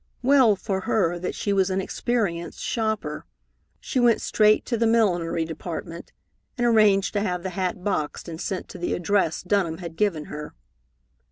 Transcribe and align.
Well 0.23 0.55
for 0.55 0.81
her 0.89 1.19
that 1.19 1.35
she 1.35 1.53
was 1.53 1.69
an 1.69 1.79
experienced 1.79 2.59
shopper. 2.61 3.27
She 3.79 3.99
went 3.99 4.19
straight 4.19 4.65
to 4.65 4.75
the 4.75 4.87
millinery 4.87 5.45
department 5.45 6.11
and 6.57 6.65
arranged 6.65 7.13
to 7.13 7.21
have 7.21 7.43
the 7.43 7.51
hat 7.51 7.83
boxed 7.83 8.27
and 8.27 8.41
sent 8.41 8.67
to 8.69 8.79
the 8.79 8.95
address 8.95 9.43
Dunham 9.43 9.77
had 9.77 9.95
given 9.95 10.25
her. 10.25 10.55